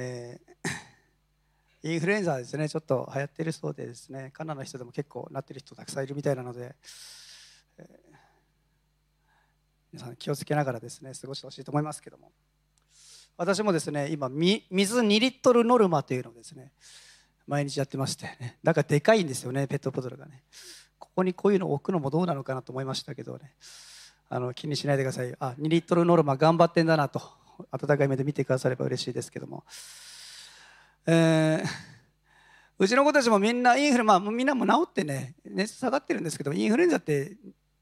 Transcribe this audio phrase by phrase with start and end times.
[0.00, 6.76] えー、インフルエンザですねちょっと流行っているそうでですねカナダの人でも結構なってる人たくさんいるみたいなので、
[7.78, 8.16] えー、
[9.92, 12.30] 皆さん気をつけながらですね過ごしてほしいと思いますけども。
[13.36, 16.72] 私もですね今水2リットルノルマというのをですね
[17.46, 20.44] 毎日やってましてねなんかでかいんですよねペットボトルがね。
[21.00, 23.52] ここにこういうのを置くのもどうなのかなと思いましたけどね。
[24.28, 25.34] あの気にしないでください。
[25.40, 27.37] あ2リットルノルマ頑張ってんだなと。
[27.70, 29.64] 温かい目で見てくだされば嬉しいですけども、
[31.06, 31.66] えー、
[32.78, 37.36] うちの子たちもみんなインフルまあみんなも治ってね熱下がってるんですけどインフルエンザって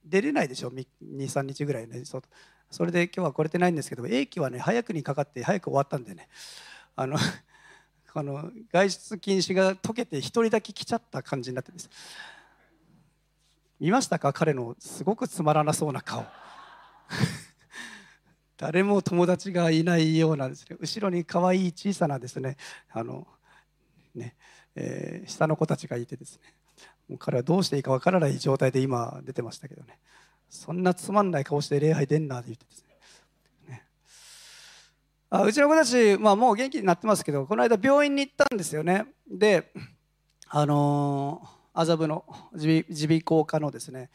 [0.04, 2.04] 出れないでしょ23日ぐらいね。
[2.70, 6.28] それで今日は来れてないんですけど英気はね早くにかかって早く終わったんでね。
[6.94, 7.18] あの
[8.14, 11.90] あの外出禁止が解けて1人だけ来ちゃった感じになってです。
[13.78, 14.32] 見ましたか？
[14.32, 16.24] 彼のすごくつまらなそうな顔。
[18.56, 20.76] 誰も友達がいないようなですね。
[20.80, 22.56] 後ろに可愛い小さなですね
[22.90, 23.26] あの
[24.14, 24.34] ね、
[24.74, 26.54] えー、下の子たちがいてですね。
[27.08, 29.98] もう彼はどうしていいかわからない状態で今出てましたけどね。
[30.48, 32.86] そんなつまんない顔して礼拝出んなって言ってですね。
[35.28, 39.06] あうちの子たち、まあ、もう元気になってますけどこの間病院に行ったんですよね。
[39.30, 39.72] で
[40.48, 44.10] あのー、麻布の耳鼻咽喉科のですね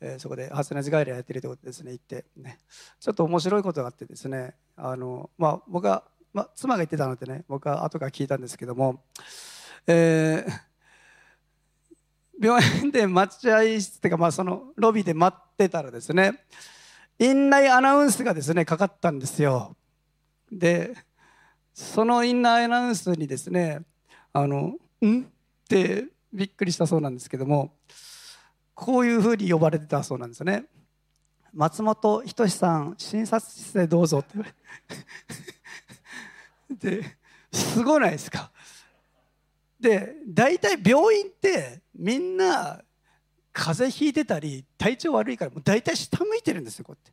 [0.00, 2.58] えー、そこで発熱外来やってるということですね行ってね
[2.98, 9.02] ちょっと面白いことがあってですねあの、まあ、僕は、まあ、妻が言ってたのでね僕は後から聞いたんですけども、
[9.86, 10.52] えー、
[12.40, 16.44] 病院で待合室っていうか、まあ、そのロビーで待ってたらですね
[17.18, 19.76] 院内アナウンスがですねかかったんですよ
[20.50, 20.94] で
[21.74, 23.82] その院内アナウンスにですね
[24.32, 25.26] あの「ん?」っ
[25.68, 27.74] てびっくりしたそうなんですけども
[28.80, 30.64] こういうふうに呼ばれてたそうなんですね。
[31.52, 34.30] 松本人志さん診察室でどうぞって。
[34.34, 34.48] 言わ
[36.70, 37.16] れて
[37.52, 38.50] すごないですか。
[39.78, 42.80] で大体病院ってみんな
[43.52, 47.12] 風邪ひいてたり体調悪いからもう大体下向いてるんですよこうやっ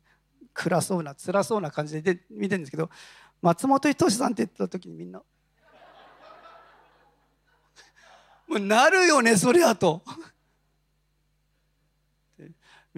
[0.54, 2.88] 暗そうな辛そうな感じで見てるんですけど
[3.42, 5.18] 松本人志さんって言った時にみんな
[8.48, 10.02] もうなるよねそりゃと。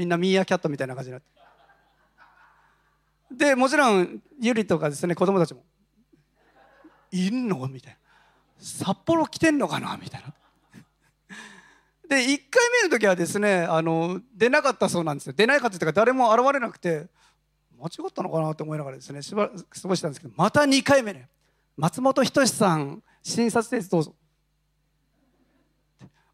[0.00, 1.28] みんなミーアキャットみたいな感じになって。
[3.30, 5.62] でもちろんゆりとかですね子供たちも
[7.12, 7.98] 「いんの?」みたいな
[8.58, 10.32] 「札幌来てんのかな?」みたいな。
[12.08, 15.34] で1回目の時はですねあの出なかったそうなんですよ。
[15.34, 17.06] 出ないかったというか誰も現れなくて
[17.78, 21.28] 間違ったのかなと思いながらですねしばらく過ごしたんですけどまた2回目ね。
[21.76, 24.14] 松本人志さん診察ですどうぞ。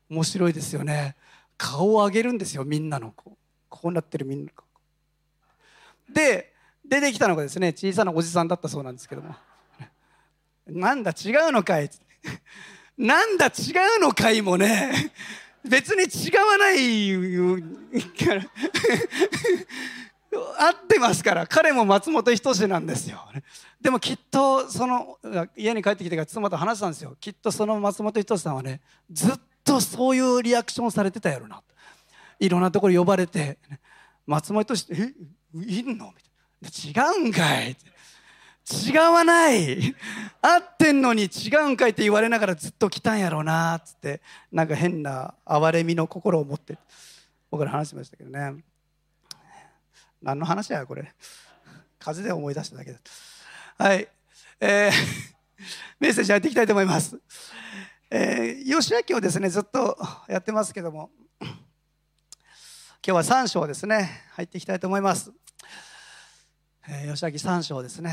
[0.08, 1.16] 面白いですよね。
[1.58, 3.45] 顔を上げるんですよみんなのこう。
[3.68, 4.52] こうなってるみんな
[6.08, 6.52] で
[6.84, 9.34] 出てきたのがですね小さなおじさんだったそうなんですけども。
[10.66, 11.90] なんだ違うのかい。
[12.98, 13.50] なんだ違
[13.98, 15.12] うのかいもね。
[15.64, 17.60] 別に違わない
[18.24, 18.42] から。
[20.58, 21.46] 合ってますから。
[21.46, 23.24] 彼も松本人志なんですよ。
[23.80, 25.18] でもきっとその
[25.56, 27.16] 家に帰ってきてから妻と話したんですよ。
[27.20, 31.62] きっとその松本人志さんはねずっとそういうリアクションされてたやろなと。
[32.38, 33.58] いろんなところ呼ばれて
[34.26, 35.14] 松本として「え？
[35.54, 36.12] いんの?」
[36.62, 37.76] みたいな「違うんかい」
[38.68, 39.94] 違わない
[40.42, 44.20] 合ってんのに違うんかいって言われながらずっと来たんやろうなっつって。
[44.50, 46.76] なんか変な哀れみの心を持って。
[47.48, 48.64] 僕ら話しましたけどね。
[50.20, 51.14] 何の話やこれ。
[52.00, 52.98] 風で思い出しただけだ。
[53.78, 54.08] はい。
[54.58, 54.92] えー、
[56.00, 57.20] メッセージやっていきたいと思います、
[58.10, 59.98] えー、吉明をですねずっと
[60.28, 61.10] やってますけども。
[63.08, 64.10] 今日は3章ですね。
[64.32, 65.30] 入っていきたいと思います、
[66.88, 68.10] えー、吉明3章ですね、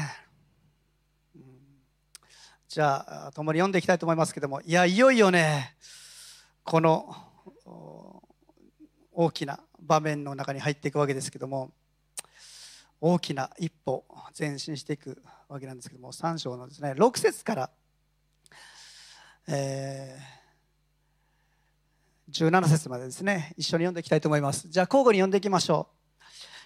[2.69, 4.61] じゃあ共に読んでいきたいと思いますけども。
[4.61, 5.75] いやいよいよね
[6.63, 7.11] この
[9.13, 11.71] 大きな場面の中に入っていくわけですけども。
[13.01, 14.05] 大きな一歩
[14.37, 16.11] 前進していくわけなんですけども。
[16.11, 17.69] 3章のですね6節から、
[19.47, 20.43] えー
[22.33, 23.53] 17節までですね。
[23.57, 24.68] 一緒に読んでいきたいと思います。
[24.68, 25.88] じゃあ交互に読んでいきましょ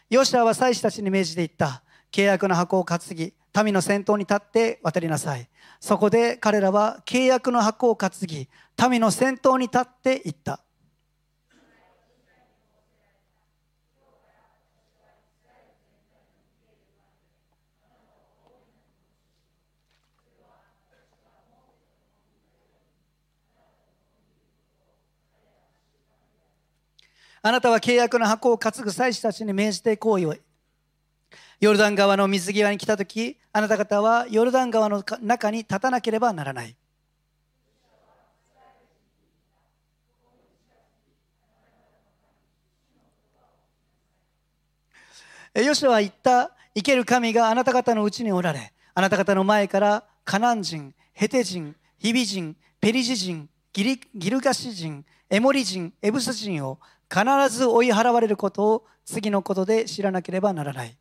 [0.09, 0.15] う。
[0.15, 1.83] ヨシアは祭司たちに命じていった。
[2.11, 3.33] 契約の箱を担ぎ
[3.63, 5.49] 民の先頭に立って渡りなさい。
[5.79, 8.47] そこで彼らは契約の箱を担ぎ
[8.89, 10.61] 民の先頭に立っていった。
[27.41, 30.35] あなたは契約の箱を担ぐ祭司たちに命じて行為を。
[31.59, 36.75] ヨルダン川の水際に来た時あなた方はヨルダン川の中に立たなければならない。
[45.55, 60.97] ヨシュは言った生ける神があなた方のうちにおられあなた方の前からカナン人ヘテ人ヒビ人ペリジ人ギリギルガシ人エモリ人エブス人を必ず追い払われることを次のことで知らなければならない。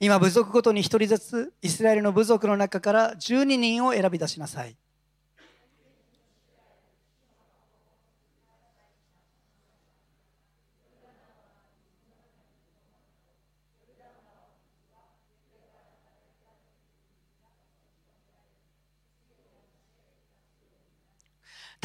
[0.00, 4.76] 今部族ごとに1人ずつイスラエルの部族の中から12人を選び出しなさい。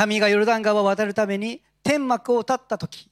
[0.07, 3.10] 民がヨルダン川を渡るために天幕を立った時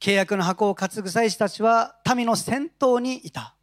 [0.00, 3.54] 契約の箱を担ぐ祭司たちは民の先頭にいた。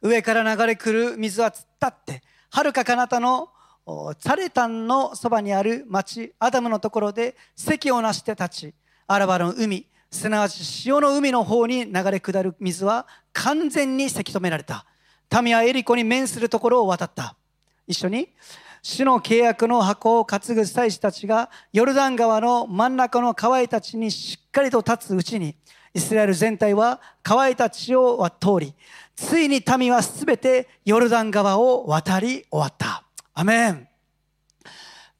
[0.00, 3.51] 上から流れ来る水は突っ立ってはるか彼方の
[4.18, 8.74] サレタンのそばにある町アダムのところで席をなして立ち
[9.06, 14.84] アラバの海すなわち潮の海の方に流れ下る水は完全にせき止められた。
[15.42, 17.34] 民はエリコに面するところを渡った。
[17.86, 18.28] 一緒に
[18.82, 25.56] 主の契約の箱を担ぐ祭司たちがヨルダン川の真ん中の川たちにしっかりと立つうちに
[25.94, 28.74] イスラエル全体は川たちを通り
[29.16, 33.04] ついに民はすべてヨルダン川を渡り終わった。
[33.34, 33.88] アメン。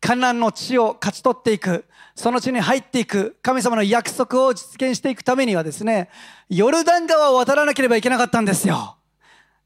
[0.01, 1.87] 観覧の地を勝ち取っていく。
[2.15, 3.39] その地に入っていく。
[3.43, 6.11] 神様の約束を実現していくためにはですね
[6.49, 8.97] ヨルダン川を渡らなければいけなかったんですよ。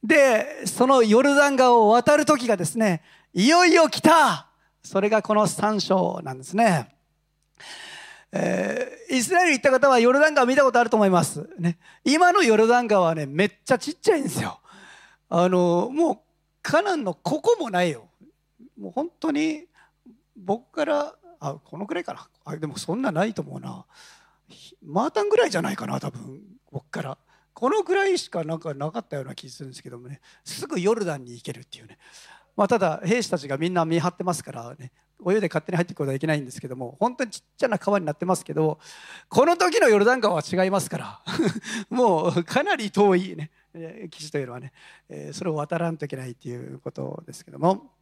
[0.02, 3.02] でそのヨルダン川を渡る時がですね
[3.34, 4.48] いよいよ来た。
[4.82, 6.94] それがこの3章なんですね。
[8.32, 14.60] えー、イスラエル行った方はヨルダン川見たことあると思います、ね、今のヨルダン川はねめっちゃちっちゃいんですよ。
[15.28, 16.18] あのもう
[16.62, 18.05] カナンのここもないよ。
[18.78, 19.66] もう本当に
[20.36, 22.28] 僕からあこのくらいかな。
[22.44, 23.84] あでもそんなないと思うな。
[24.82, 26.42] マータンぐらいじゃないかな多分。
[26.70, 27.18] 僕から。
[27.54, 30.20] このぐらいしかなんかなかったような気するんですけどもね。
[30.44, 31.98] すぐヨルダンに行けるっていうね。
[32.56, 34.92] まあ、ただ兵士たちがみんな見張ってますからね。
[35.26, 38.78] 泳いで勝手に入っていくことはいけないんですけども本当にちっちゃな川になってますけど
[39.30, 41.20] この時のヨルダン川は違いますから。
[41.88, 43.50] もうかなり遠いね。
[44.10, 44.72] 基地というのはね。
[45.08, 47.95] えそれを渡らんといけないっていうことですけども。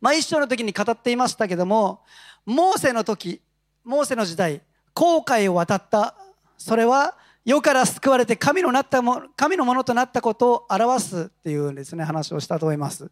[0.00, 2.00] まあ、一章の時に語っていましたけども
[2.44, 3.40] モーセの時
[3.84, 4.62] モーセの時代
[4.94, 6.14] 航海を渡った。
[6.58, 13.10] それは世から救われて神のなったも神のものとなったことを表すっていうですね話をしたと思います。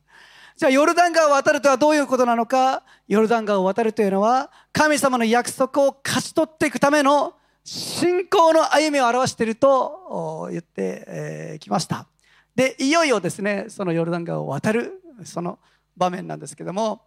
[0.56, 2.82] じゃあヨルダン川を渡るとはどういうことなのか？
[3.06, 7.34] ヨルダン川を渡るというのは神様の約束を勝ち取っていくための
[7.64, 12.08] 信仰の歩みを表していると言ってきました。
[12.56, 15.58] でいよいよですねそのヨルダン川を渡るその
[15.96, 17.02] 場面なんですけども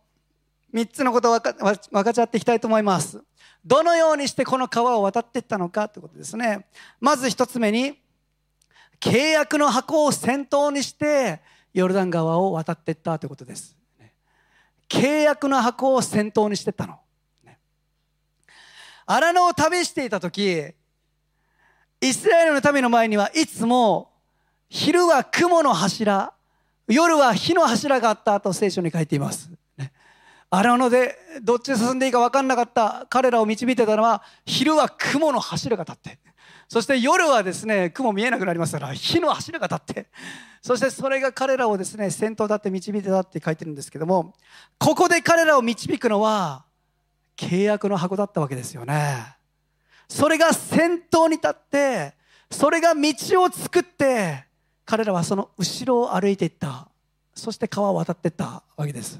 [0.73, 3.23] 3つのことを分かち合っていきたいと思います。
[3.65, 6.67] どのようにしてこの川を渡っていったのかということですね。
[6.99, 7.97] まず1つ目に
[8.99, 11.41] 契約の箱を先頭にして
[11.73, 13.77] ヨルダン川を渡っていったということです。
[14.89, 16.99] 契約の箱を先頭にしていったの。
[19.05, 20.73] 荒野を旅していた時
[22.01, 24.11] イスラエルの民の前にはいつも
[24.69, 26.33] 昼は雲の柱
[26.87, 29.49] 夜は火の柱があったと聖書に書いています。
[30.49, 33.05] 荒野でどっち進んでいいか分かんなかった。
[33.09, 36.19] 彼らを導いてたのは昼は雲の柱が立って。
[36.69, 40.07] そして夜はですね雲見えなくなりますから火の柱が立って。
[40.61, 44.33] そしてそれが彼らをですね先頭立って導いてたって書いてるんですけども
[44.77, 46.65] ここで彼らを導くのは
[47.35, 49.35] 契約の箱だったわけですよね。
[50.07, 52.15] それが先頭に立って
[52.49, 54.46] それが道を作って
[54.87, 56.87] 彼らはその後ろを歩いていった。
[57.35, 59.19] そして川を渡っていったわけです。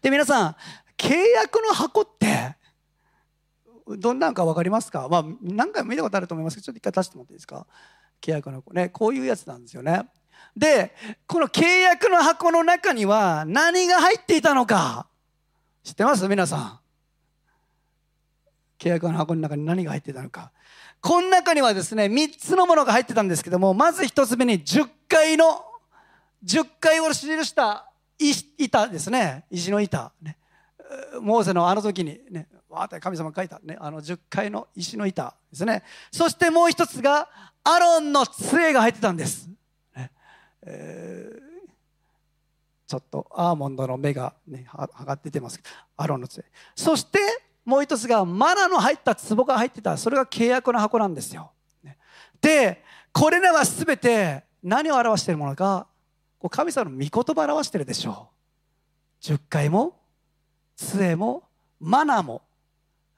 [0.00, 0.56] で皆さん
[0.96, 2.56] 契約の箱って
[3.98, 5.08] どんなんか分かりますか？
[5.10, 7.66] まあ何回も見たことあると思いますけどちょっと一回出してもらっていいですか？
[8.22, 8.88] 契約の箱ね。
[8.88, 10.06] こういうやつなんですよね。
[10.56, 10.94] で
[11.26, 15.08] この契約の箱の中には何が入っていたのか？
[15.82, 16.26] 知ってます？
[16.28, 16.78] 皆さん。
[18.78, 20.52] 契約の箱の中に何が入っていたのか。
[21.04, 25.62] この中にはですね3つのものが入ってたんですけどもまず1つ目に10階の
[26.42, 27.90] 10階を記した
[28.56, 29.44] 板ですね。
[29.50, 30.12] 石の板。
[30.22, 30.38] ね。
[31.20, 32.48] モーセのあの時にね。
[32.70, 35.82] わーって神様が書いた、ね、あの10階の石の板ですね。
[36.10, 37.28] そしてもう一つが
[37.62, 39.48] アロンの杖が入ってたんです、
[39.94, 40.10] ね。
[40.62, 41.38] えー、
[42.86, 45.68] ちょっとアーモンドの芽が、ね、はがっててますけど
[45.98, 46.44] アロンの杖。
[46.74, 47.18] そして
[47.64, 51.50] もう一つがマナの入った壺が入ってたそれが契約の箱なんですよ、
[52.40, 55.86] でこれらは全て何を表しているものか
[56.50, 58.28] 神様の御言葉を表しているでしょ
[59.22, 59.24] う。
[59.24, 59.96] 10回も
[60.76, 61.44] 杖も
[61.80, 62.42] マナも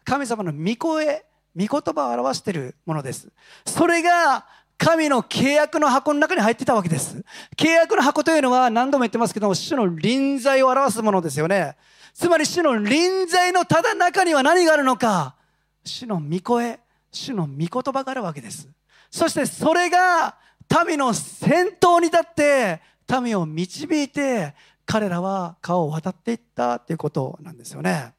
[0.04, 1.24] 神様の御声
[1.56, 3.28] 御言葉を表しているものです。
[3.64, 4.46] それが
[4.78, 7.24] 神の契約の箱の中に入ってたわけです。
[7.56, 11.76] 契約の箱というのは何度も言ってますけども主の臨在を表すものですよね。
[12.16, 15.36] つまり主の臨在のただ中には何があるのか。
[15.84, 16.80] 主の御声
[17.12, 18.70] 主の御言葉があるわけです。
[19.10, 20.38] そしてそれが
[20.86, 22.80] 民の先頭に立って
[23.22, 24.54] 民を導いて
[24.86, 28.14] 彼らは川を渡っていったということなんですよね。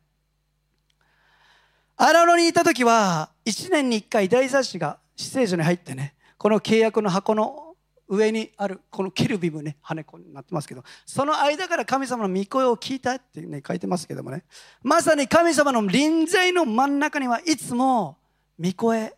[1.96, 7.67] 荒野にいた時は1年に1回大祭司が死聖所に入ってねこの契約の箱の
[8.08, 14.44] 上にあるこのケルビムね羽子になってますけどその間から神様の御声を聞いたってね書いてますけどもね。
[14.82, 18.18] まさに神様の臨在の真ん中にはいつも
[18.60, 19.14] 御声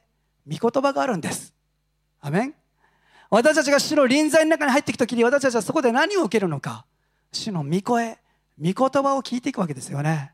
[0.47, 1.53] 御言葉があるんです。
[2.19, 2.55] アメン。
[3.29, 6.85] 私たちが主の臨在の中に入っていく時に私たちはそこで何を受けるのか。
[7.31, 8.17] 主の御声
[8.59, 10.33] 御言葉を聞いていくわけですよね。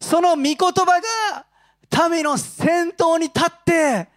[0.00, 4.08] その御言葉が民の先頭に立って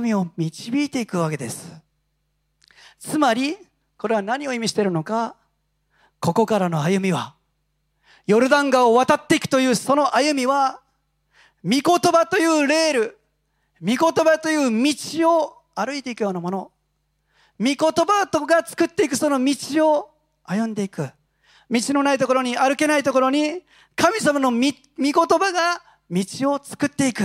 [0.00, 1.79] 民を導いていくわけです。
[3.00, 3.56] つまり
[3.96, 5.34] これは何を意味しているのか？
[6.20, 7.34] ここからの歩みは
[8.26, 10.80] ヨルダン川を渡っていくというその歩みは
[11.64, 13.18] 御言葉というレール
[13.80, 16.70] 御言葉という道を歩いていくようなもの。
[17.58, 20.10] 御言葉とが作っていくその道を
[20.44, 21.10] 歩んでいく。
[21.70, 23.62] 道のないところに歩けないところに
[23.96, 27.22] 神様の御言葉が道を作っていく。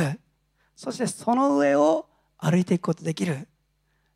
[0.75, 3.47] そしてその上を歩いていくことできる。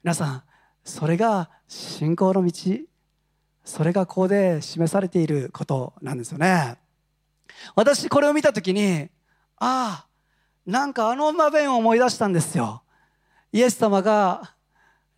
[0.03, 0.43] 皆さん
[0.89, 2.51] それが信仰の道。
[3.63, 6.77] それがここで示されていることなんですよね。
[7.75, 9.10] 私これを見た時に
[9.58, 10.08] ああ
[10.65, 12.81] なんかあの場面を思い出したんですよ。
[13.51, 14.55] イエス様が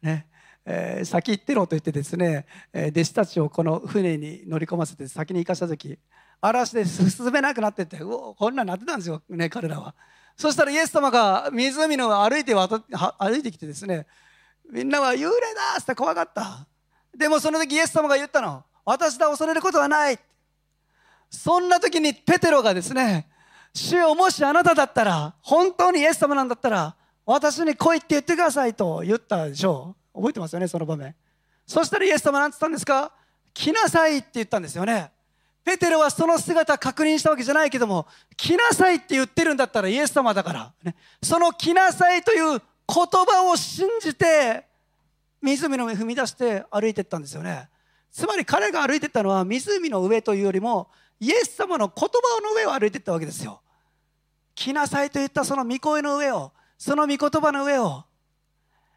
[0.01, 0.27] ね
[0.63, 5.97] えー、先行ってろと言ってですね、え、弟子たちをこの船に乗り込ませて先に行かした時
[6.39, 9.23] 嵐で進めなくなっててうおこんなになってたんですよ。
[9.29, 9.95] ね彼らは。
[10.35, 12.79] そしたらイエス様が湖の歩いて渡
[13.17, 14.05] 歩いてきてですね
[14.71, 16.65] みんなは幽霊だって怖かった。
[17.15, 18.63] でもその時イエス様が言ったの。
[18.85, 20.17] 私だ恐れることはない。
[21.29, 23.27] そんな時にペテロがですね
[23.73, 29.95] 主よもしあなただったら本当にイエス様なんだったら私に来いって言ってくださいと言ったでしょ。
[30.13, 31.15] う覚えてますよねその場面。
[31.67, 33.11] そしたらイエス様何て言ったんですか？
[33.53, 35.11] 来なさいって言ったんですよね。
[35.63, 44.65] ペテロはその姿確認したわけじゃないけども来なさいって言ってるんだったらイエス様だから、ね、その来なさいという言葉を信じて
[45.41, 47.69] 湖の上踏み出して歩いていったんですよね。
[48.11, 53.61] つまり彼が歩いていったのは湖の上というよりもイエス様の言葉の上を歩いていったわけですよ。
[54.55, 58.03] 来なさいと言ったその御声の上をその御言葉の上を。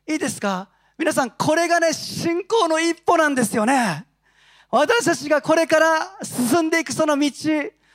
[0.06, 0.68] いいですか？
[0.98, 4.04] 皆さんこれがね信仰の一歩なんですよね。
[4.70, 7.30] 私たちがこれから進んでいくその道。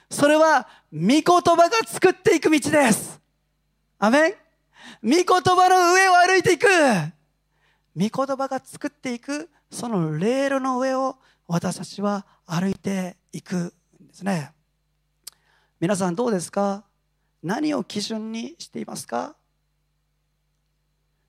[0.09, 3.21] それは御言葉が作っていく道です。
[3.99, 4.33] アメン。
[5.03, 6.67] 御言葉の上を歩いていく。
[7.95, 11.17] 御言葉が作っていくそのレールの上を
[11.47, 14.51] 私たちは歩いていくんですね。
[15.79, 16.85] 皆さんどうですか？
[17.41, 19.35] 何を基準にしていますか？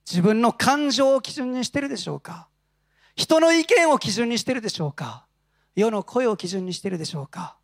[0.09, 2.49] 自分の感情を基準にしてるでしょうか？
[3.17, 5.25] 人の意見を基準にしてるでしょうか？
[5.77, 7.57] 世の声を基準にしてるでしょうか？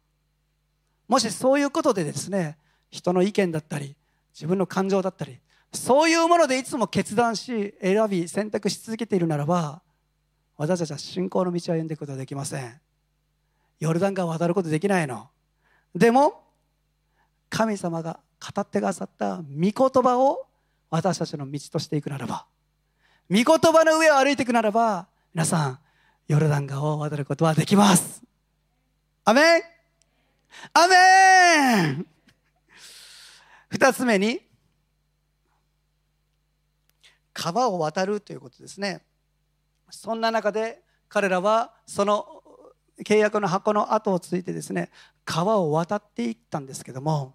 [1.09, 2.57] もしそういうことでですね
[2.91, 3.97] 人の意見だったり
[4.35, 5.39] 自分の感情だったり
[5.77, 9.83] そういうものでいつも決断し選び選択し続けているならば
[10.57, 12.81] 私たちは信仰の道を歩んでいくことはできません。
[13.79, 15.29] ヨルダン川を渡ることできないの。
[15.95, 16.43] でも
[17.51, 18.21] 神様が
[18.55, 20.47] 語ってくださった御言葉を
[20.91, 22.47] 私たちの道としていくならば
[23.31, 25.79] 御言葉の上を歩いていくならば皆さん
[26.29, 28.23] ヨルダン川を渡ることはできます。
[29.25, 29.63] アメン。
[30.73, 32.07] アメン。
[33.69, 34.41] 二つ目に
[37.37, 39.03] 川を渡るということですね。
[39.91, 42.27] そんな中で彼らはその
[43.05, 44.91] 契約の箱の後をついてですね
[45.25, 47.35] 川を渡っていったんですけども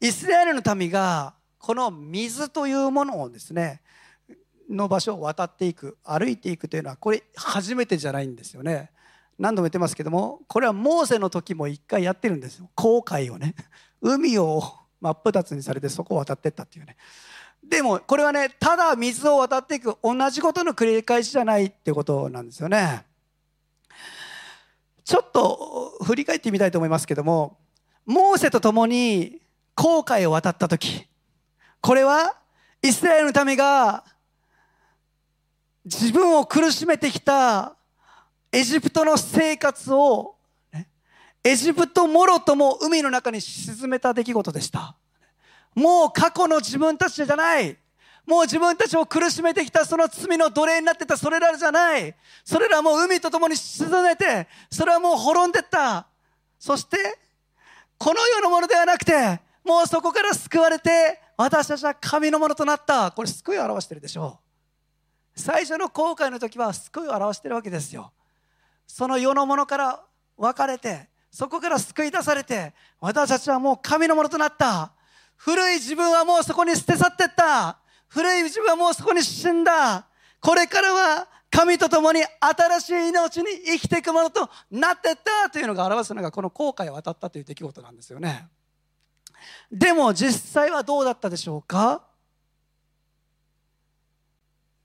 [0.00, 3.82] イスラエルの民がこの水というものをですね
[4.70, 8.90] の場所を渡っていく歩いていくというのはこれ初めてじゃないんですよね。
[9.38, 12.70] 何度も言ってますけどもこれはモーセの時も一回やってるんですよ。
[12.76, 13.54] 航海をね。
[14.00, 14.62] 海を
[15.00, 16.96] 真っ二つにされてそこを渡ってったっていうね。
[17.62, 23.04] でもこれはねただ水を渡っていく同じことの繰り返しじゃないってことなんですよね。
[25.04, 27.56] ちょっと振り返ってみたいと思いますけども
[28.04, 29.40] モーセと共に
[29.74, 31.06] 航海を渡った時
[31.80, 32.34] これは
[32.82, 34.04] イスラエルの民が
[35.84, 37.76] 自分を苦しめてきた
[38.52, 40.36] エジプトの生活を
[41.42, 44.96] エジプトもろとも海の中に沈めた出来事でした。
[45.74, 47.76] もう過去の自分たちじゃない。
[48.26, 52.14] もう自分たちを苦しめてきたその罪の奴隷になってたそれらじゃない。
[52.44, 56.06] それらもう海と共に沈めてそれはもう滅んでった。
[56.58, 57.18] そして
[57.96, 63.10] この世のものではなくてもうそこから救われて私たちは神のものとなった。
[63.12, 64.38] これ救いを表してるでしょ
[65.36, 65.40] う。
[65.40, 68.12] 最初の後悔の時は救いを表してるわけですよ。
[68.86, 70.02] その世のものから
[70.36, 74.92] 別れてそこから救い出されて私たちはもう神のものとなった。
[75.38, 77.78] 古い自分はもうそこに捨て去ってった。
[78.08, 80.06] 古い自分はもうそこに死んだ。
[80.40, 85.48] これからは神と共に新しい命に生きていくものとなってった。
[85.50, 88.48] というのが表すのがこの後悔を渡ったという出来事なんですよね。
[89.70, 92.02] でも実際はどうだったでしょうか？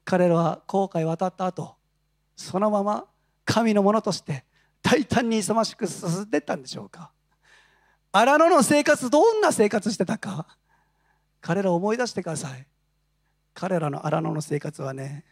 [0.05, 1.75] 彼らは後悔を渡った後
[2.35, 3.05] そのまま
[3.45, 4.43] 神のものとして
[4.81, 7.11] 大胆に勇ましく進んでいったんでしょうか？
[8.15, 10.45] 荒野の生活どんな生活してたか？
[11.41, 12.67] 彼らを思い出してください。
[13.55, 15.25] 彼らの荒野の生活はね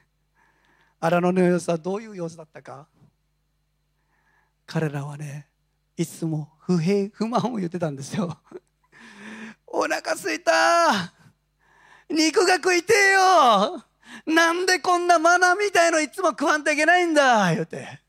[1.00, 2.88] 荒野の様子はどういう様子だったか？
[4.66, 5.48] 彼らはね
[5.96, 8.36] いつも不平不満を言ってたんですよ。
[9.68, 11.14] お腹すいた！
[12.10, 13.86] 肉が食いてえよ！
[14.26, 17.54] なんでこんなマナみたいのいつも食わんといけないんだ！
[17.54, 18.02] 言うて。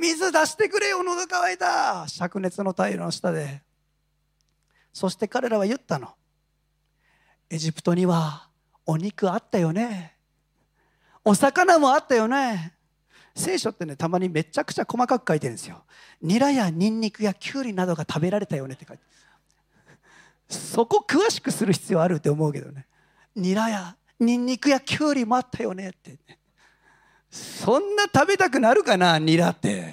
[0.00, 2.06] 水出してくれよ喉乾いた。
[2.08, 3.62] 灼熱の太陽の下で。
[4.92, 6.14] そして彼らは言ったの。
[7.50, 8.48] エジプトには
[8.86, 10.16] お肉あったよね。
[11.24, 12.72] お魚もあったよね。
[13.34, 15.84] 聖書ってねたまにめちゃくちゃ細かく書いてるんですよ。
[16.22, 19.02] ニラやニンニクやキュウリなどが食べられたよねって書いて。
[20.48, 22.86] そこ詳しくする必要あるって思うけどね。
[23.36, 26.18] ニラやニンニクやキュウリもあったよねって、
[27.30, 29.89] そんな食べたくなるかなニラって。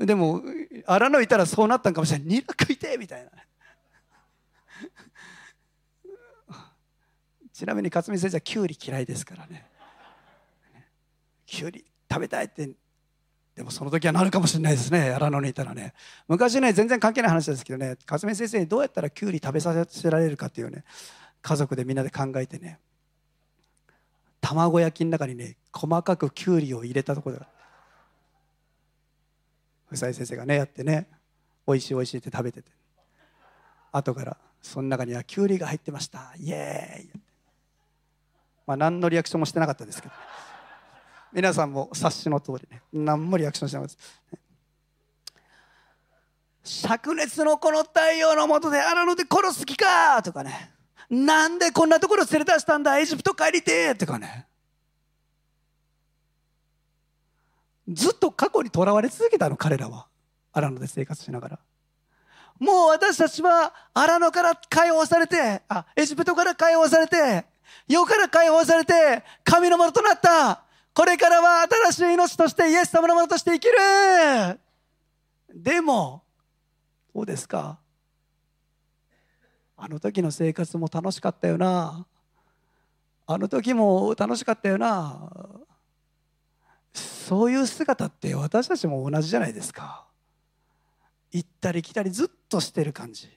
[0.00, 0.42] でも
[0.86, 3.30] 荒野いたらそうなったんかもしれないニラ食いてみたいな。
[7.52, 9.66] ちなみに勝美先生はきゅうり嫌いですからね。
[11.44, 12.70] きゅうり食べたいって
[13.54, 15.10] でもその時はなるかもしれないですね。
[15.10, 15.92] 荒野にいたらね。
[16.28, 17.98] 昔ね全然関係ない話ですけどね。
[18.08, 20.82] 勝美先生にどうやったらきゅうり食べさせられるかっていうね。
[21.42, 22.80] 家族でみんなで考えてね。
[24.40, 27.44] 卵焼きの中にね細かくきゅうりを入れたところで
[29.90, 31.08] 夫妻先生がねやってね
[31.66, 32.70] 美味しい美味しいって食べてて。
[33.92, 36.32] 後からその中にはきゅうりが入ってました。
[36.38, 37.20] イエーイ。
[38.66, 40.20] まあ何のリアクションもしてなかったですけど、ね。
[41.32, 42.82] 皆さんも察しの通りね。
[42.92, 44.02] 何もリアクションしてなかった。
[46.62, 50.72] 灼熱のこの太陽の下で荒野で殺す気かとかね。
[51.08, 54.46] なんでこんなところ連れ出したんだエジプト帰りてとかね。
[57.90, 60.06] ずっと過去にとらわれ続けたの彼らは。
[60.52, 61.58] 荒野で生活しながら。
[62.58, 67.46] もう私たちは荒野から解放されてあエジプトから解放されて
[67.88, 70.64] 世から解放されて神のものとなった。
[70.92, 74.60] これからは新しい命としてイエス様のものとして生きる。
[75.54, 76.22] でも
[77.14, 77.78] どうですか。
[79.76, 82.06] あの時の生活も楽しかったよな。
[83.26, 85.30] あの時も楽しかったよな。
[86.92, 90.04] そういう姿って私たちも同じじゃないですか。
[91.32, 93.28] 行ったり来たりずっとしてる感じ。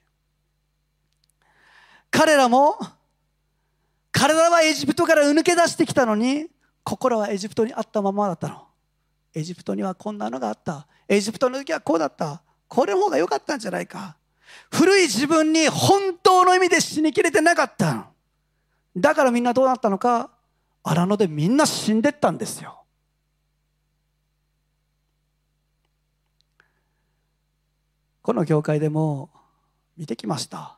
[2.10, 2.78] 彼らも
[4.12, 6.48] 体はエジプトから抜け出してきたのに
[6.84, 8.68] 心はエジプトにあったままだったの。
[9.34, 10.88] エジプトにはこんなのがあった。
[11.08, 12.42] エジプトの時はこうだった。
[12.68, 14.16] これの方が良かったんじゃないか。
[14.72, 18.08] 古い自分に本当の意味で死にきれてなかった
[18.96, 20.30] だからみんなどうなったのか。
[20.84, 22.83] 荒野でみんな死んでったんですよ。
[28.24, 29.30] この教会でも
[29.98, 30.78] 見てきました。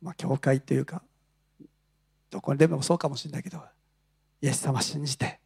[0.00, 1.02] まあ教会というか
[2.30, 3.60] どこでもそうかもしれないけど
[4.40, 5.40] イエス様信じて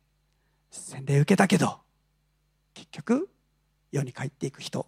[0.71, 1.79] 洗礼受けたけど
[2.75, 3.31] 結局
[3.91, 4.87] 世に帰っていく人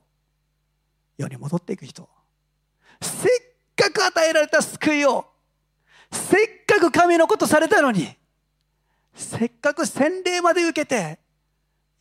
[1.17, 2.09] 世に戻っていく人
[3.01, 3.31] せっ
[3.75, 5.25] かく与えられた救いを
[6.13, 8.09] せっかく神のことされたのに
[9.15, 11.19] せっかく洗礼まで受けて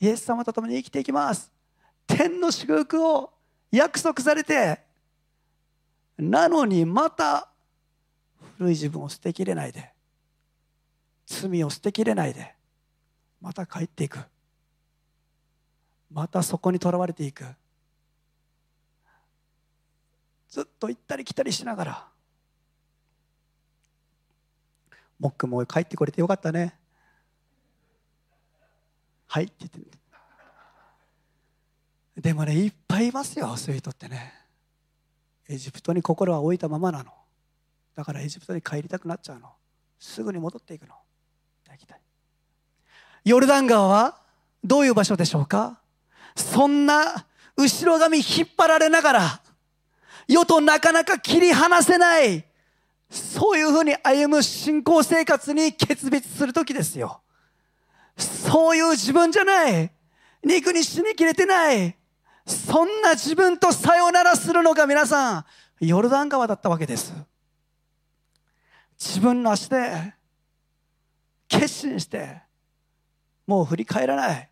[0.01, 1.49] イエス様と共に生きていきます。
[2.05, 3.32] 天の祝福を
[3.77, 4.79] 約束されて
[6.17, 7.49] なのにまた
[8.57, 9.91] 古い自分を捨てきれないで
[11.25, 12.53] 罪を捨てきれないで
[13.41, 14.19] また帰っていく。
[16.09, 17.43] またそこにとらわれていく。
[20.47, 22.07] ずっと行ったり来たりしながら
[25.19, 26.75] もっくんも帰ってこれてよかったね。
[29.27, 30.02] はいって言って。
[32.17, 34.33] でもねいっぱいいますよそういう人ってね。
[35.49, 37.11] エジプトに心は置いたままなの。
[37.95, 39.49] だからエジプトに帰りたくなっちゃうの。
[39.99, 40.95] すぐに戻っていくの。
[43.25, 44.17] ヨルダン川は
[44.65, 45.79] どういう場所でしょうか？
[46.35, 49.41] そんな後ろ髪引っ張られながら
[50.27, 52.43] 世となかなか切り離せない
[53.09, 57.21] そういうふうに歩む信仰生活に決別する時ですよ。
[58.17, 59.91] そういう自分じゃない。
[60.43, 61.95] 肉に死にきれてない。
[62.45, 65.45] そんな自分とさよならするのが皆さん
[65.79, 67.13] ヨルダン川だったわけです。
[68.99, 70.13] 自分の足で
[71.47, 72.41] 決心して
[73.45, 74.49] もう振り返らない。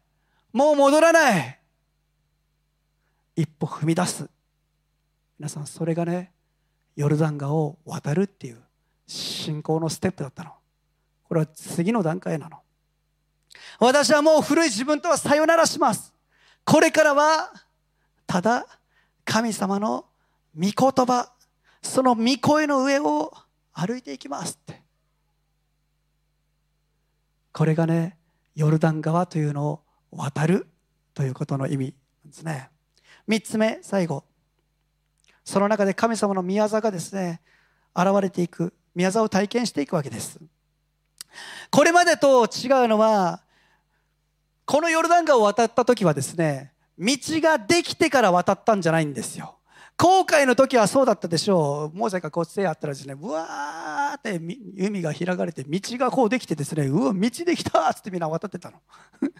[0.53, 1.59] もう戻らない。
[3.35, 4.29] 一歩踏み出す。
[5.39, 6.31] 皆さんそれがね
[6.95, 8.61] ヨルダン川を渡るっていう
[9.07, 10.51] 信仰のステップだったの。
[11.23, 12.59] これは次の段階なの。
[13.79, 16.13] 私はもう古い自分とはさよならします。
[16.65, 17.51] これからは
[18.31, 18.65] ただ
[19.25, 20.05] 神様の
[20.55, 21.33] 御言葉
[21.81, 23.33] その御声の上を
[23.73, 24.81] 歩いていきますって。
[27.51, 28.17] これがね
[28.55, 30.67] ヨルダン川というのを渡る
[31.13, 31.93] ということの意味
[32.25, 32.69] ですね。
[33.27, 34.23] 3つ目最後。
[35.43, 37.41] その中で神様の宮沢がですね
[37.93, 40.39] 現れていく宮沢を体験していくわけです。
[41.69, 42.47] これまでと違
[42.85, 43.41] うのは
[44.63, 49.57] このヨルダン川を渡った時はですね道ができてから渡ったんじゃないんですよ
[49.97, 51.95] 航海の時はそうだったでしょう。
[51.95, 54.41] モーセがこうせあったらですね、うわーって
[54.75, 58.79] 海が開かれて、道がこうできてですね、うわ、道できたっつってみんな渡ってたの。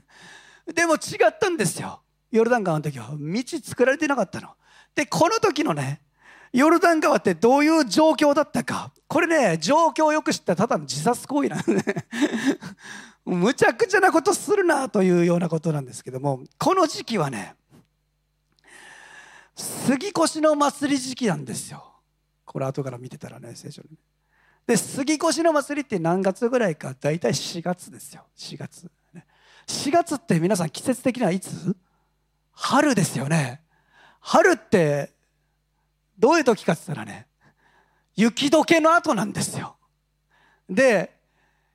[0.72, 2.04] でも違ったんですよ。
[2.30, 3.10] ヨルダン川の時は。
[3.20, 4.50] 道作られてなかったの。
[4.94, 6.04] で、この時のね、
[6.54, 8.92] ヨルダン川ってどういう状況だったか。
[9.08, 11.84] これね、状況をよく知ったらただの自殺行為なんでね。
[13.36, 17.56] むちゃくちゃなことするなというようなことなんですけども、この時期はね、
[19.56, 21.86] 杉越の祭り時期なんですよ。
[22.46, 23.90] これ後から見てたらね聖書に
[24.68, 26.94] で杉越の祭りって何月ぐらいか？
[27.00, 28.26] 大体4月ですよ。
[28.38, 28.92] 4月。
[29.68, 31.76] 4月って皆さん季節的にはいつ？
[32.54, 33.62] 春ですよね。
[34.20, 35.14] 春って
[36.20, 37.28] どういう時かって言ったらね
[38.16, 39.78] 雪解けの後なんですよ。
[40.70, 41.21] で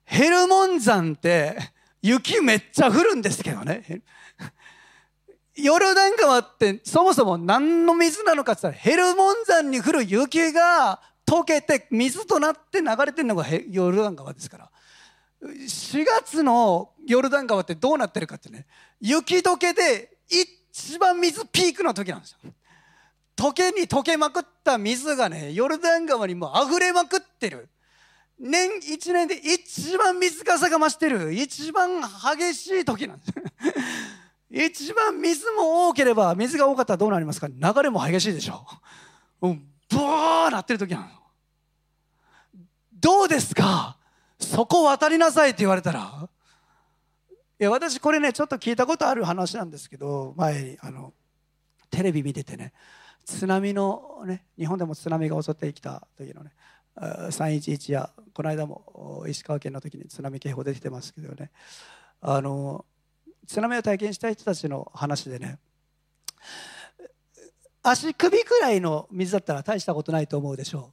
[0.06, 1.58] ヘルモン山って
[2.00, 4.02] 雪めっちゃ降るんですけどね。
[5.56, 14.70] ヨルダン川ってそもそも何の水なのかって言ったらヘルモン山に降る雪が溶けて水となって流れてるのがヨルダン川ですから。
[15.42, 18.66] 4月のヨルダン川ってどうなってるかってね。
[19.00, 22.52] 雪解けで一番水ピークの時なんですよ。
[23.36, 27.68] 溶けに溶けまくった水がねヨルダン川にもう溢れまくってる。
[28.38, 31.32] 年一年で一番水かさが増してる。
[31.32, 32.00] 一番
[32.38, 33.32] 激しい時なんです。
[34.50, 37.48] 一番水も多ければ水が多かったらどうなりますか？
[37.48, 38.66] 流れも激しいでしょ。
[39.42, 39.48] う
[39.88, 41.08] ブワーなってる時なの
[42.92, 43.96] どうですか？
[44.38, 46.28] そこ渡りなさいって言われたら。
[47.58, 51.14] いや私これねちょっと聞いたことある話なんですけど前あの
[51.90, 52.74] テレビ見ててね
[53.24, 56.52] 津波のね日本でも津波が襲ってきた時のね
[56.96, 61.50] 311やこの間も石川県の時に津波警報出てますけどね。
[62.20, 62.84] あの
[63.46, 65.58] 津波を体験した人たちの話でね
[67.82, 70.92] 足首くらいの水だったら大したことないと思うでしょ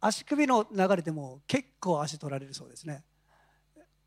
[0.00, 3.04] 足首の流れでも結構足取られるそうですね。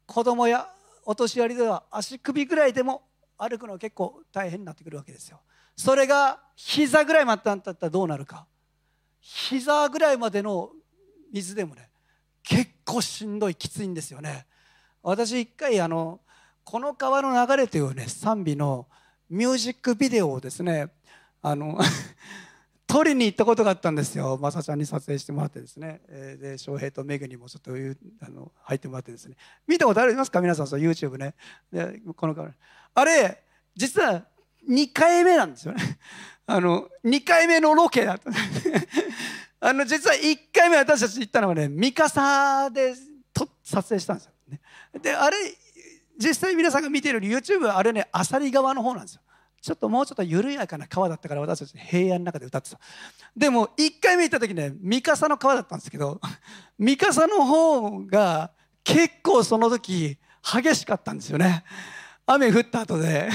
[0.05, 0.67] 子供や
[1.05, 3.03] お年寄りでは足首ぐらいでも
[3.37, 5.39] 歩くの結構大変になってくるわけですよ。
[5.77, 8.45] それが膝ぐらいまでだったらどうなるか。
[9.21, 10.71] 膝ぐらいまでの
[11.31, 11.89] 水でもね
[12.43, 14.45] 結構しんどいきついんですよね。
[15.03, 16.19] 私一回あの
[16.63, 18.87] この川の流れというね賛美の
[19.29, 20.89] ミュージックビデオをですね
[21.41, 21.79] あの
[22.87, 27.71] 撮りに行ったことがあったんですよ、まさちゃんに撮影してもらってですね、えー、で翔平とめぐにもちょっと
[28.25, 29.35] あの入ってもらってですね、
[29.67, 31.35] 見たことありますか、皆さん、そう YouTube ね。
[31.71, 32.51] でこの川
[32.95, 33.43] あれ、
[33.75, 34.25] 実は
[34.67, 35.99] 2回目なんですよね。
[36.47, 38.31] あの2回目のロケだった。
[39.59, 42.93] あの実は1回目私たち行ったのはね三笠で
[43.63, 44.31] 撮影したんですよ、
[45.01, 45.37] であれ
[46.17, 49.21] 実際皆さんが見ている YouTube はあれね、あさり側の方なんですよ。
[49.61, 52.79] ちょっともうちょっと緩やかな川だったから私たち平野の中で歌ってた。
[53.35, 56.19] でも1回目行った時ね三笠の川だったんですけど
[56.77, 58.51] 三笠の方が
[58.83, 61.63] 結構その時激しかったんですよね。
[62.25, 63.29] 雨降った後で。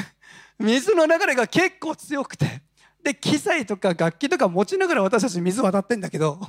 [0.59, 2.63] 水の流れが結構強くて。
[3.05, 6.41] で機材とか楽器とか持ちながら私たち水渡ってんだけど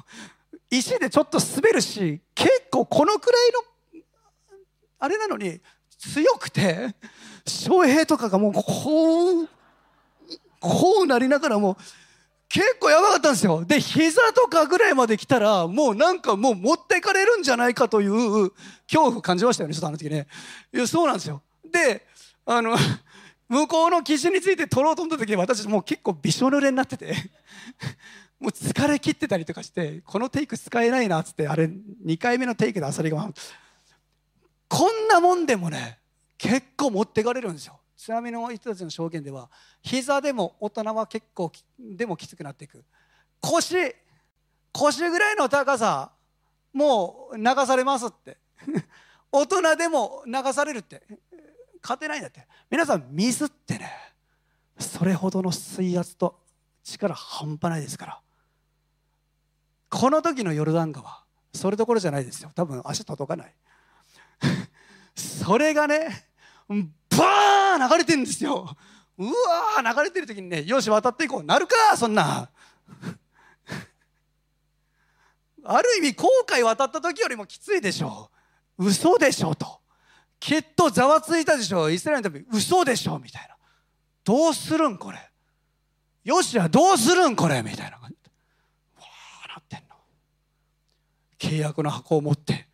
[0.71, 4.01] 石でちょっと滑るし結構このくらいの
[4.99, 5.59] あれなのに
[5.99, 6.95] 強くて
[7.45, 9.49] 翔平とかがもうこう
[10.61, 11.77] こうなりながらも
[12.47, 13.65] 結構やばかったんですよ。
[13.65, 18.51] で膝とかぐらいまで来たらもうなんかもう持ってかれるんじゃないかという
[18.87, 20.27] 恐怖感じましたよねちょっとあの時ね。
[20.73, 21.41] いやそうなんですよ。
[21.69, 22.07] で
[22.45, 22.77] あの
[23.47, 27.13] 向こうの岸について取ろうと思った時に私もう結構びしょ濡れになってて。
[28.39, 31.47] もう疲れ切ってたりとかしてこのテイク使えないなっつって。
[31.47, 33.29] あれ2回目のテイクであさりが
[34.67, 35.99] こんなもんでもね
[36.37, 37.79] 結構持ってかれるんですよ。
[37.95, 39.49] 津波の人たちの証言では
[39.81, 42.83] 膝でも大人は結構でもきつくなっていく。
[43.39, 43.95] 腰
[44.73, 46.11] 腰ぐらいの高さ
[46.73, 48.37] もう流されますって。
[49.31, 51.03] 大人でも流されるって。
[51.85, 52.47] 勝てないんだって。
[52.71, 53.91] 皆さん水ってね。
[54.79, 56.39] それほどの水圧と
[56.83, 58.21] 力半端ないですから。
[59.89, 62.51] この時のヨルダン川それどころじゃないですよ。
[62.55, 63.53] 多分足届かない。
[65.15, 66.27] それがね
[66.67, 68.75] バーン流れてるんですよ。
[69.17, 71.43] うわー流れてる時にねよし渡っていこう。
[71.43, 72.49] なるかそんな。
[75.63, 78.29] ある意味後悔渡った時よりもきついでしょ
[78.77, 78.87] う。
[78.87, 79.79] 嘘でしょうと。
[80.45, 81.89] きっとざわついたでしょ。
[81.89, 83.55] イスラエルのため嘘でしょみたいな。
[84.23, 85.17] どうするんこれ。
[86.23, 87.97] よしやどうするんこれみたいな。
[87.97, 88.15] 感じ
[88.95, 89.95] わーなってんの。
[91.39, 92.67] 契約の箱を持って。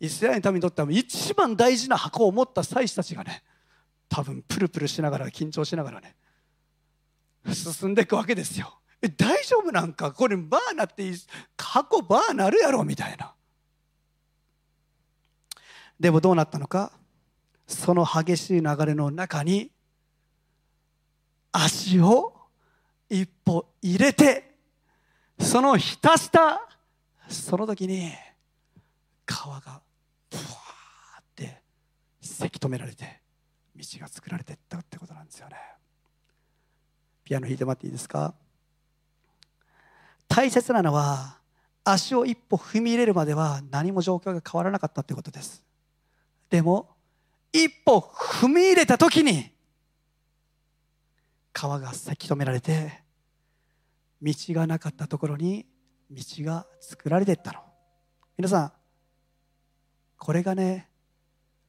[0.00, 3.42] イスラエルのためにとっては一番大事な箱を持った祭司たちがね
[4.08, 6.16] 多分プルプルしながら緊張しながらね
[7.52, 8.80] 進んでいくわけですよ。
[9.02, 10.12] え大丈夫なんか？
[10.12, 11.04] これバーなって
[11.58, 13.34] 箱バーなるやろみたいな。
[16.00, 16.92] でもどうなったのか？
[17.70, 19.70] その激しい流れの中に
[21.52, 22.34] 足を
[23.08, 24.56] 一歩入れて
[25.38, 26.68] そのひたした
[27.28, 28.10] その時に
[29.24, 29.80] 川が
[30.30, 30.46] ブワー
[31.20, 31.62] って
[32.20, 33.20] せき止められて
[33.76, 35.56] 道が作られていったってことなんですよね。
[37.24, 38.34] ピアノ弾いてもらっていいですか？
[40.26, 41.38] 大切なのは
[41.84, 45.62] 足を一歩踏み入れるまでは何も状況が変わらなかったってことです。
[46.50, 46.88] でも
[47.52, 49.50] 一歩踏み入れた時に
[51.52, 53.02] 川がせき止められて
[54.22, 55.66] 道がなかったところに
[56.10, 57.60] 道が作られていったの。
[58.36, 58.72] 皆さん
[60.18, 60.88] これがね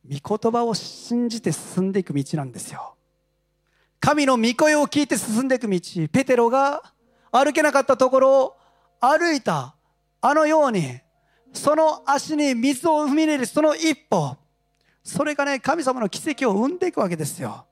[0.09, 2.95] 御言葉を信じて進んでいく道なんですよ。
[3.99, 5.79] 神の御声を聞いて進んでいく道。
[6.11, 6.81] ペテロが
[7.31, 8.57] 歩けなかったところを
[8.99, 9.75] 歩いた。
[10.21, 10.99] あのように
[11.53, 14.40] その足に水を踏み入れるその一歩。
[15.03, 17.65] それがね神様の奇跡を生んでいくわけですよ。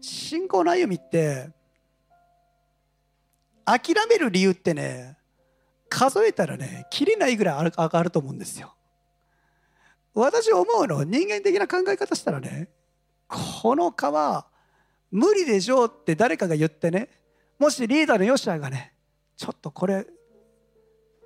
[0.00, 1.50] 信仰の歩みって
[3.64, 5.16] 諦める理由ってね
[5.88, 8.74] 数えたらねきりないぐらい上がると思うんですよ。
[10.14, 12.68] 私思うの人間的な考え方したらね
[13.28, 14.46] この川
[15.10, 17.08] 無理でしょうって誰かが言ってね
[17.58, 18.92] もしリーダーのヨシアがね
[19.36, 20.06] ちょっとこれ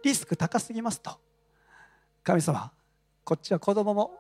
[0.03, 1.24] リスク高すぎますと。
[2.25, 2.73] 神様
[3.23, 4.13] こっちは子供も、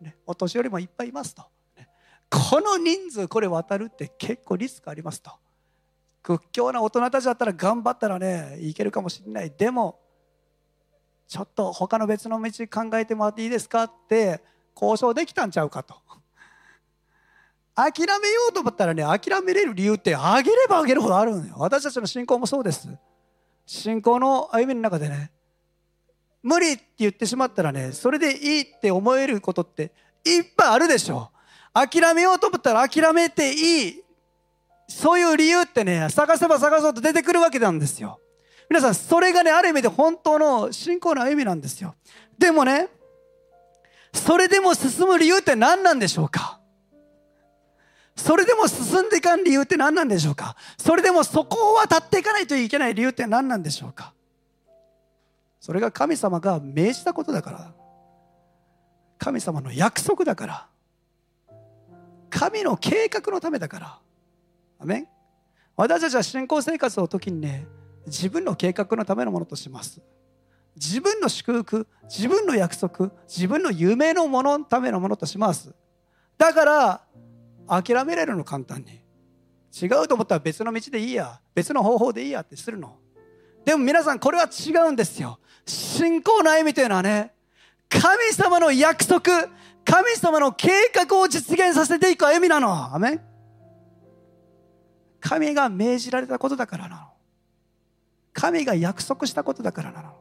[0.00, 1.44] ね、お年寄りもいっぱいいますと、
[1.76, 1.88] ね、
[2.28, 5.30] この人数これ渡るって結構リスクありますと。
[6.22, 9.52] 屈強な大人たちだったら頑張ったらねいけるかもしれない。
[9.56, 9.98] でも
[11.26, 14.40] ちょっと他の別の道考えてもらっていいですかって
[14.74, 15.96] 交渉できたんちゃうかと。
[17.74, 21.54] 諦めようと思ったらね諦めれる理由ってあげればあげるほどあるのよ。
[21.58, 22.88] 私たちの信仰もそうです。
[23.66, 25.32] 信仰の歩みの中でね
[26.42, 29.92] 無理って言ってしまったらねそれでいいって思えることって
[30.24, 31.30] いっぱいあるでしょ。
[31.72, 34.02] 諦めようと思ったら諦めていい。
[34.88, 38.18] そういう理由ってね探せば探そうと出てくるわけなんですよ。
[38.68, 41.94] 皆さんそれがねある意味で本当の信仰の歩みなんですよ。
[42.38, 42.88] でもね
[44.12, 46.58] それでも進む理由って何なんでしょうか。
[48.14, 50.54] それでも進んでいかん理由って何なんでしょうか。
[50.76, 54.12] それでもそこを渡っていかないといけない理由って何なんでしょうか。
[55.62, 57.72] それが神様が命じたことだから。
[59.16, 60.66] 神様の約束だから。
[62.28, 63.98] 神の計画のためだから。
[64.80, 65.08] アメン。
[65.76, 67.68] 私たちは信仰生活の時にね
[68.06, 70.02] 自分の計画のためのものとします。
[70.74, 75.72] 自分の祝福自分の約束自分の夢のもののためのものとします。
[76.36, 77.02] だから
[77.68, 79.00] 諦めれるの簡単に。
[79.80, 82.96] 違うと思ったら別の道でいいや別の方法でいいやってするの。
[83.64, 85.38] でも皆さんこれは違うんですよ。
[85.66, 87.32] 信仰の歩みというのはね
[87.88, 89.48] 神様の約束
[89.84, 92.94] 神様の計画を実現させていく歩みなの。
[92.94, 93.20] アメン。
[95.20, 97.02] 神が命じられたことだからなの。
[98.32, 100.14] 神が約束したことだからなの。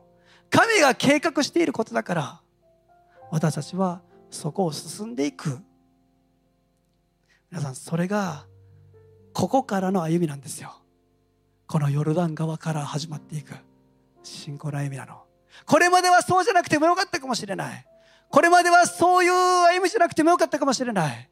[0.49, 2.41] 神が計画していることだから
[3.29, 5.59] 私たちはそこを進んでいく。
[7.49, 8.45] 皆さんそれが
[9.33, 10.81] ここからの歩みなんですよ。
[11.67, 13.55] このヨルダン川から始まっていく。
[14.23, 15.23] 信仰の歩みなの。
[15.65, 17.85] これまではそうじゃなくてもよかったかもしれない。
[18.29, 21.29] これまではそういう歩みじゃなくてもよかったかもしれない。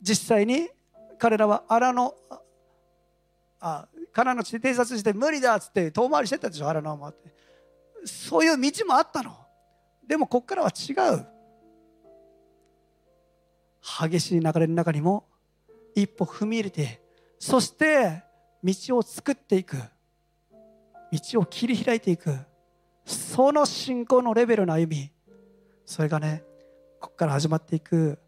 [0.00, 0.68] 実際に
[1.18, 2.14] 彼らは荒野
[3.60, 7.34] あカナの地で偵察して無理だっつって遠回りしてたでしょ荒野を回って。
[8.04, 9.34] そういう道もあったの。
[10.06, 11.26] でもここからは違う。
[14.08, 15.26] 激しい流れの中にも
[15.94, 17.00] 一歩踏み入れて
[17.38, 18.24] そして
[18.62, 19.76] 道を作っていく。
[21.12, 22.36] 道を切り開いていく。
[23.06, 25.10] その信仰のレベルの歩み
[25.86, 26.42] それがね
[27.00, 28.18] ここから始まっていく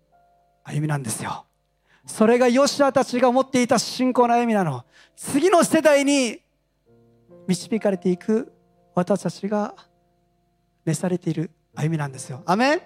[0.62, 1.45] 歩みなんですよ。
[2.07, 4.85] それがヨシアたちが持っていた信仰の歩みなの。
[5.17, 6.41] 次の世代に
[7.47, 8.53] 導かれていく
[8.95, 9.75] 私たちが
[10.85, 12.43] 召されている歩みなんですよ。
[12.47, 12.83] アメン。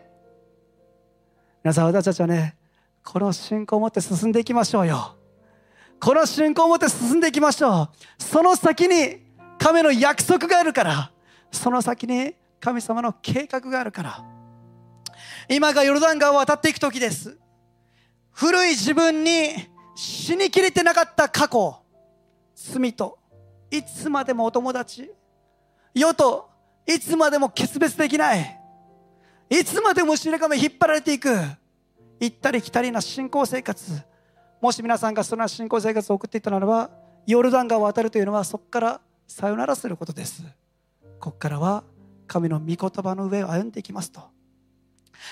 [1.63, 2.57] 皆さん私たちはね
[3.05, 5.17] この信仰を持って進んでいきましょうよ。
[6.01, 8.23] この信仰を持って進んでいきましょう。
[8.23, 9.21] その先に
[9.59, 11.12] 神の約束があるから。
[11.53, 14.25] その先に神様の計画があるから。
[15.49, 17.39] 今がヨルダン川を渡っていく時です。
[18.31, 19.51] 古い自分に
[19.95, 21.77] 死にきれてなかった過去
[22.55, 23.19] 罪と
[23.71, 25.11] いつまでもお友達。
[25.95, 26.49] 世と
[26.87, 28.59] いつまでも決別できない。
[29.51, 31.29] いつまでも白髪引っ張られていく。
[32.21, 34.03] 行ったり来たりな信仰生活。
[34.61, 36.89] もし皆さんがその信仰生活を送っていたならば
[37.27, 40.45] ヨルダン川を渡るというのはそこからさよならすることです。
[41.23, 41.85] ここからは
[42.27, 44.23] 神の御言葉の上を歩んでいきますと。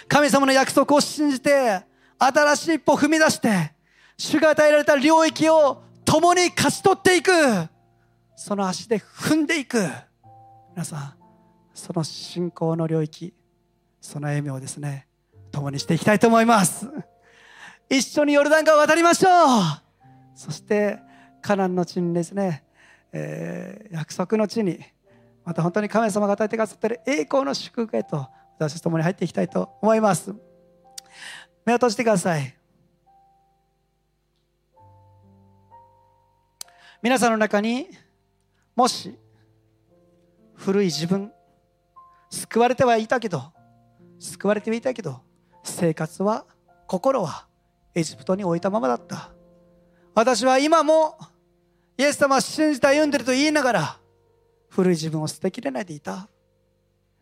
[0.06, 1.80] 神様の約束を信じて
[2.16, 3.72] 新しい一歩踏み出して
[4.16, 7.32] 主が与えられた領域を共に勝ち取っていく。
[8.36, 9.84] その足で踏んでいく。
[10.70, 11.14] 皆さん
[11.74, 13.34] その信仰の領域
[14.00, 15.08] その歩みをですね
[15.50, 16.86] 共にしていきたいと思います。
[17.88, 19.62] 一緒にヨルダン川を渡りましょう。
[20.36, 21.00] そして
[21.42, 22.62] カナンの地にですね、
[23.10, 24.78] えー、約束の地に
[25.44, 30.34] また本当に神様が与えてくださっている栄光の祝福へと私たち共に入っていきたいと思います。
[31.64, 32.54] 目を閉じてください。
[37.02, 37.88] 皆さんの中に
[38.76, 39.18] もし
[40.54, 41.32] 古い自分
[42.28, 43.52] 救われてはいたけど
[44.18, 45.22] 救われてはいたけど
[45.64, 46.44] 生活は
[46.86, 47.46] 心は
[47.94, 49.30] エジプトに置いたままだった。
[50.14, 51.18] 私は今も
[51.96, 53.99] イエス様を信じて歩んでると言いながら
[54.70, 56.28] 古い自分を捨てきれないでいた。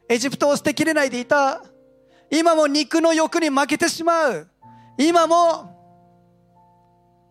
[0.08, 1.62] エジプトを捨てきれないでいた。
[2.30, 4.48] 今も肉の欲に負けてしまう。
[4.98, 5.74] 今も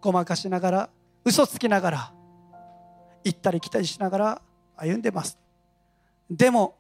[0.02, 0.90] ごまかしながら
[1.24, 2.12] 嘘つきながら
[3.24, 4.42] 行ったり来たりしながら
[4.76, 5.38] 歩んでます。
[6.30, 6.76] でも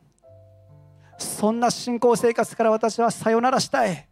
[1.17, 4.07] そんな信仰生活から私はさよならしたい。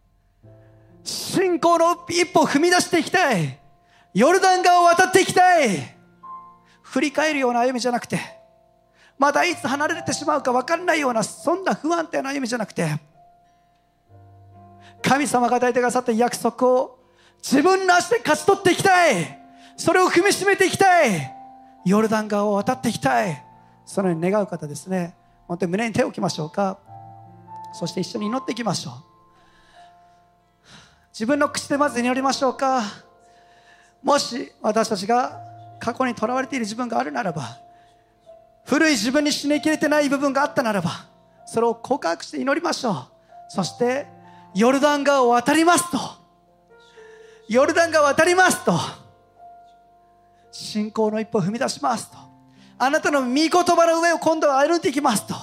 [1.02, 3.58] 信仰の一歩踏み出していきたい。
[4.14, 5.96] ヨルダン川を渡っていきたい。
[6.82, 8.35] 振り返るような歩みじゃなくて
[9.18, 12.86] またいつ離れてしまうか分かんないようなそんな不安定な歩みじゃなくて
[15.02, 16.98] 神様が与えてくださった約束を
[17.42, 19.38] 自分の足で勝ち取っていきたい。
[19.76, 21.32] それを踏みしめていきたい。
[21.84, 23.40] ヨルダン川を渡っていきたい。
[23.84, 25.14] そのように願う方ですね。
[25.46, 26.78] 本当に胸に手を置きましょうか。
[27.72, 28.94] そして一緒に祈っていきましょう。
[31.12, 32.82] 自分の口でまず祈りましょうか。
[34.02, 35.40] もし私たちが
[35.78, 37.58] 過去にとらわれている自分があるならば
[38.66, 40.90] 古い自分に死にきれてない部分があったならば
[41.46, 42.94] それを告白して祈りましょう。
[43.48, 44.06] そして
[44.54, 45.98] ヨルダン川を渡りますと。
[47.48, 48.72] ヨルダン川を渡りますと。
[50.50, 52.16] 信仰の一歩を踏み出しますと。
[52.78, 55.34] あなたの御言葉の上を今度は歩いていきますと。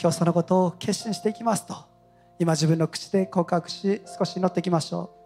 [0.00, 1.74] 今日そのことを決心していきますと。
[2.38, 5.19] 今自分の口で告白し少し祈っていきましょう。